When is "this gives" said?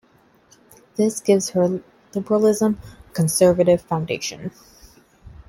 0.95-1.51